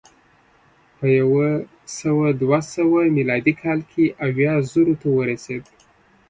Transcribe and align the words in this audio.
په 0.97 1.05
یو 1.19 1.31
سوه 1.99 2.27
دوه 2.41 2.59
سوه 2.75 2.99
میلادي 3.17 3.53
کال 3.61 3.79
کې 3.91 4.03
اویا 4.25 4.53
زرو 4.71 4.95
ته 5.01 5.07
ورسېد 5.11 5.63